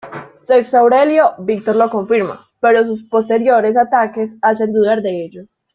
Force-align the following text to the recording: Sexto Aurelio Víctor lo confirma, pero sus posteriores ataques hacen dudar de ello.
Sexto 0.47 0.77
Aurelio 0.79 1.35
Víctor 1.37 1.75
lo 1.75 1.87
confirma, 1.87 2.49
pero 2.59 2.83
sus 2.83 3.03
posteriores 3.07 3.77
ataques 3.77 4.35
hacen 4.41 4.73
dudar 4.73 5.03
de 5.03 5.25
ello. 5.25 5.45